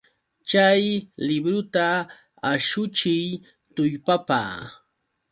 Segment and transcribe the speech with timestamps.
[0.49, 0.83] Chay
[1.27, 1.85] libruta
[2.51, 3.25] ashuchiy
[3.75, 4.41] tullpapa!